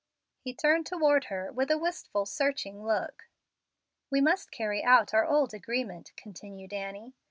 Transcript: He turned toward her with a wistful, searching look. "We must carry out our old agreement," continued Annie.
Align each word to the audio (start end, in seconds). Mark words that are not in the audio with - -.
He 0.39 0.55
turned 0.55 0.87
toward 0.87 1.25
her 1.25 1.51
with 1.51 1.69
a 1.69 1.77
wistful, 1.77 2.25
searching 2.25 2.83
look. 2.83 3.29
"We 4.09 4.19
must 4.19 4.49
carry 4.49 4.83
out 4.83 5.13
our 5.13 5.27
old 5.27 5.53
agreement," 5.53 6.11
continued 6.17 6.73
Annie. 6.73 7.13